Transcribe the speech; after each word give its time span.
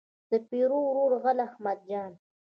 د 0.31 0.31
پیرو 0.47 0.79
ورور 0.87 1.11
غل 1.23 1.37
احمد 1.47 1.79
جان. 1.89 2.11